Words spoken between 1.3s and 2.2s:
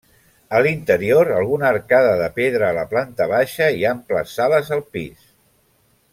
alguna arcada